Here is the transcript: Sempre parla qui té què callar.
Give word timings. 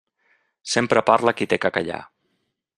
Sempre 0.75 1.03
parla 1.11 1.35
qui 1.41 1.49
té 1.53 1.61
què 1.67 1.73
callar. 1.77 2.03